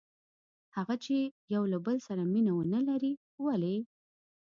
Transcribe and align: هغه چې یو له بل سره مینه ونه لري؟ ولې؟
هغه 0.75 0.95
چې 1.03 1.17
یو 1.53 1.63
له 1.71 1.77
بل 1.85 1.97
سره 2.07 2.21
مینه 2.33 2.51
ونه 2.55 2.79
لري؟ 2.89 3.13
ولې؟ 3.45 3.77